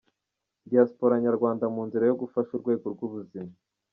[0.69, 3.53] Diaspora Nyarwanda mu nzira yo gufasha urwego rw’ubuzima.